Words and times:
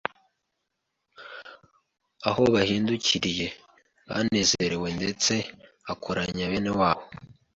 Aho 2.29 2.43
bahindukiriye 2.53 3.47
banezerewe, 4.09 4.87
Ndebe 4.97 5.37
akoranya 5.91 6.43
bene 6.51 6.71
wabo, 6.79 7.05